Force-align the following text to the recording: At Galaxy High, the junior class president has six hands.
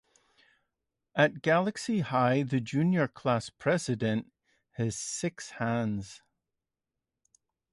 At 1.13 1.43
Galaxy 1.43 1.99
High, 1.99 2.41
the 2.41 2.59
junior 2.59 3.07
class 3.07 3.51
president 3.51 4.31
has 4.71 4.95
six 4.97 5.51
hands. 5.51 6.23